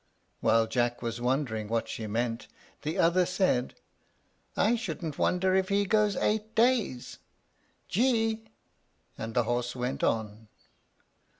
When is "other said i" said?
2.97-4.75